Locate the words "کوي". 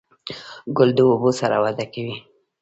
1.93-2.15